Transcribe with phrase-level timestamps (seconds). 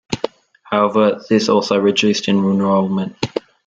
[0.63, 3.15] However, this also reduced enrollment.